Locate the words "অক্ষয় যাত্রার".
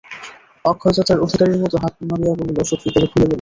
0.65-1.23